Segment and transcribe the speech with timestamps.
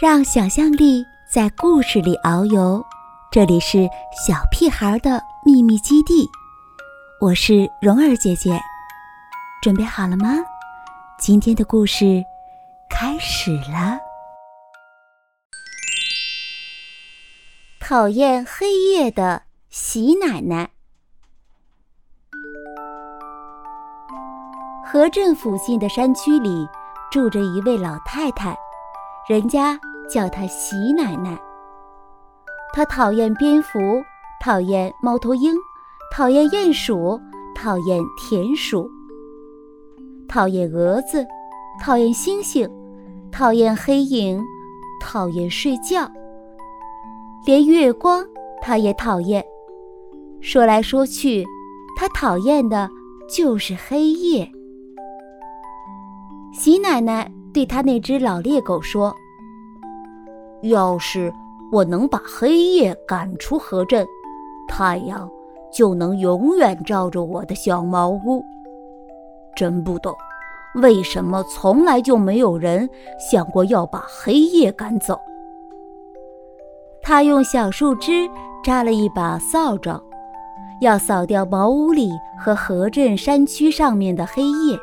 [0.00, 2.80] 让想象力在故事里遨游，
[3.32, 3.78] 这里是
[4.12, 6.24] 小屁孩的秘密基地。
[7.20, 8.60] 我是蓉儿姐姐，
[9.60, 10.36] 准备好了吗？
[11.18, 12.22] 今天的故事
[12.88, 13.98] 开始了。
[17.80, 20.70] 讨厌黑夜的喜奶奶。
[24.86, 26.68] 河镇附近的山区里
[27.10, 28.56] 住着一位老太太，
[29.28, 29.76] 人家。
[30.08, 31.38] 叫她喜奶奶。
[32.72, 33.78] 她讨厌蝙蝠，
[34.42, 35.54] 讨厌猫头鹰，
[36.14, 37.20] 讨厌鼹鼠，
[37.54, 38.88] 讨厌田鼠，
[40.28, 41.26] 讨厌蛾子，
[41.82, 42.68] 讨厌星星，
[43.32, 44.40] 讨厌黑影，
[45.00, 46.10] 讨厌睡觉。
[47.46, 48.24] 连月光
[48.60, 49.44] 她也讨厌。
[50.40, 51.44] 说来说去，
[51.96, 52.88] 她讨厌的
[53.28, 54.48] 就是黑夜。
[56.52, 59.14] 喜奶奶对她那只老猎狗说。
[60.62, 61.32] 要是
[61.70, 64.06] 我能把黑夜赶出河镇，
[64.68, 65.30] 太阳
[65.72, 68.42] 就能永远照着我的小茅屋。
[69.54, 70.14] 真不懂，
[70.76, 75.18] 为什么从来就没有人想过要把黑夜赶走？
[77.02, 78.28] 他用小树枝
[78.62, 80.00] 扎了一把扫帚，
[80.80, 84.78] 要扫掉茅屋里和河镇山区上面的黑夜。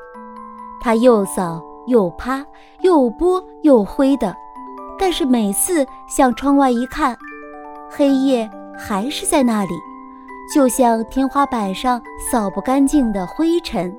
[0.81, 2.45] 他又扫又趴，
[2.81, 4.35] 又拨又挥的。
[4.97, 7.17] 但是每次向窗外一看，
[7.89, 9.73] 黑夜还是在那里，
[10.53, 13.95] 就像天花板上扫不干净的灰尘。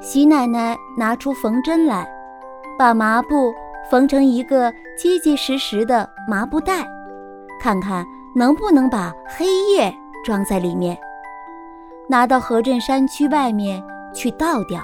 [0.00, 2.06] 喜奶奶拿出缝针来，
[2.78, 3.52] 把麻布
[3.90, 6.86] 缝成一个结结实实的麻布袋，
[7.60, 10.98] 看看能不能把黑夜装在里面，
[12.08, 14.80] 拿到河镇山区外面去倒掉。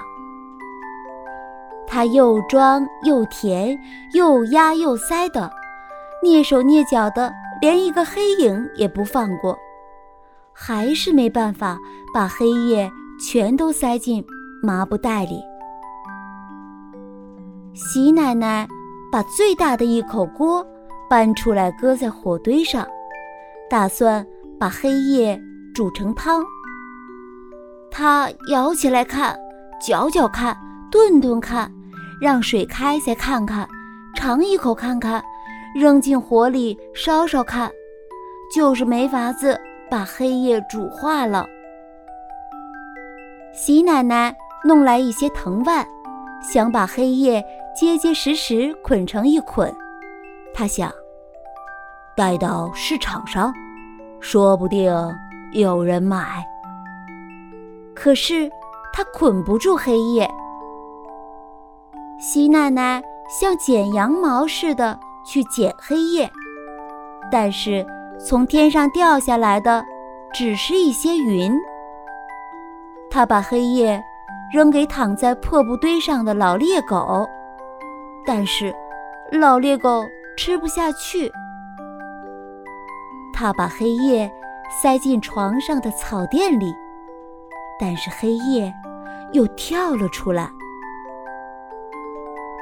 [1.91, 3.75] 他又装又填，
[4.13, 5.51] 又压又塞的，
[6.23, 9.57] 蹑手蹑脚的，连一个黑影也不放过，
[10.53, 11.79] 还是没办法
[12.13, 12.89] 把黑夜
[13.19, 14.23] 全都塞进
[14.61, 15.41] 麻布袋里。
[17.73, 18.67] 喜奶奶
[19.11, 20.63] 把最大的一口锅
[21.09, 22.87] 搬出来，搁在火堆上，
[23.67, 24.23] 打算
[24.59, 25.41] 把黑夜
[25.73, 26.45] 煮成汤。
[27.89, 29.35] 他舀起来看，
[29.81, 30.55] 搅搅看，
[30.91, 31.73] 炖炖看。
[32.19, 33.67] 让水开，再看看，
[34.13, 35.23] 尝一口看看，
[35.73, 37.71] 扔进火里烧烧看，
[38.53, 39.57] 就是没法子
[39.89, 41.45] 把黑夜煮化了。
[43.53, 44.35] 喜奶奶
[44.65, 45.87] 弄来一些藤蔓，
[46.41, 47.43] 想把黑夜
[47.75, 49.73] 结结实实捆成一捆。
[50.53, 50.91] 她想，
[52.17, 53.53] 带到市场上，
[54.19, 54.93] 说不定
[55.53, 56.45] 有人买。
[57.95, 58.49] 可是
[58.91, 60.29] 她捆不住黑夜。
[62.19, 66.29] 喜奶奶像剪羊毛似的去剪黑夜，
[67.31, 67.85] 但是
[68.19, 69.85] 从天上掉下来的
[70.33, 71.57] 只是一些云。
[73.09, 74.03] 她把黑夜
[74.53, 77.25] 扔给躺在破布堆上的老猎狗，
[78.25, 78.75] 但是
[79.31, 80.03] 老猎狗
[80.37, 81.31] 吃不下去。
[83.31, 84.29] 她把黑夜
[84.81, 86.75] 塞进床上的草垫里，
[87.79, 88.73] 但是黑夜
[89.31, 90.49] 又跳了出来。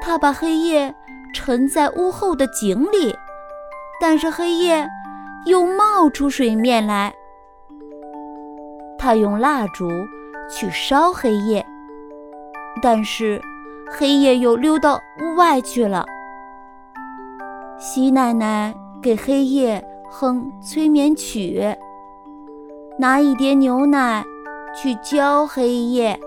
[0.07, 0.95] 他把黑夜
[1.33, 3.13] 沉在屋后的井里，
[3.99, 4.87] 但是黑夜
[5.45, 7.13] 又冒出水面来。
[8.97, 9.89] 他用蜡烛
[10.49, 11.65] 去烧黑夜，
[12.81, 13.41] 但是
[13.91, 16.05] 黑夜又溜到屋外去了。
[17.77, 21.75] 喜奶奶给黑夜哼催眠曲，
[22.97, 24.23] 拿一碟牛奶
[24.73, 26.17] 去浇黑夜，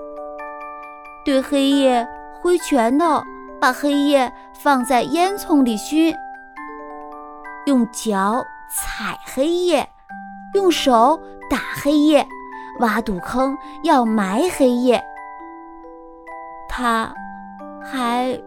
[1.25, 2.07] 对黑夜
[2.43, 3.23] 挥拳头。
[3.61, 6.15] 把黑夜放在烟囱里熏，
[7.67, 9.87] 用脚踩黑夜，
[10.55, 12.27] 用手打黑夜，
[12.79, 15.03] 挖土坑要埋黑夜。
[16.71, 17.13] 他
[17.83, 18.41] 还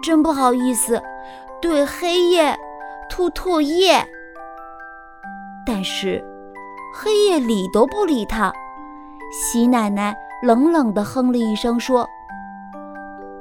[0.00, 1.02] 真不好意思
[1.60, 2.56] 对黑夜
[3.10, 4.06] 吐唾液，
[5.66, 6.24] 但是
[6.94, 8.52] 黑夜理都不理他。
[9.32, 10.14] 喜奶奶
[10.44, 12.08] 冷冷地哼了一声说。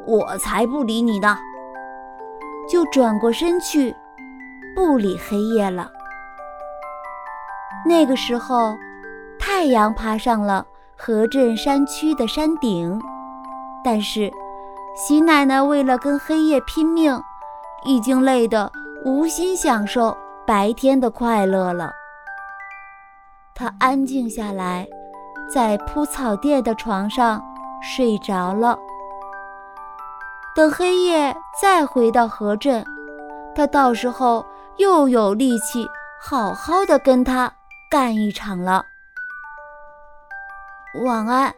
[0.06, 1.38] 我才不理你呢！
[2.70, 3.96] 就转过身去，
[4.76, 5.90] 不理黑夜了。
[7.86, 8.76] 那个时候，
[9.40, 10.66] 太阳爬上了
[10.96, 13.00] 河镇山区的山顶，
[13.84, 14.32] 但是
[14.96, 17.20] 喜奶奶为了跟黑夜拼命，
[17.86, 18.72] 已经累得
[19.04, 20.16] 无心享受
[20.46, 21.92] 白天的快乐了。
[23.56, 24.88] 她安静下来，
[25.52, 27.42] 在铺草垫的床上
[27.82, 28.78] 睡着了。
[30.54, 32.86] 等黑夜再回到河镇，
[33.56, 34.46] 他到时候
[34.78, 35.88] 又有力气
[36.20, 37.52] 好好的跟他
[37.90, 38.86] 干一场了。
[41.06, 41.54] 晚安。